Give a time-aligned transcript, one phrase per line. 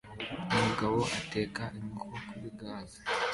[0.53, 2.91] Umugabo ateka inkoko kuri gaz